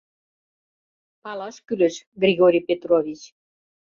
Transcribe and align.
—Палаш 1.23 1.55
кӱлеш, 1.67 1.95
Григорий 2.23 2.65
Петрович. 2.69 3.21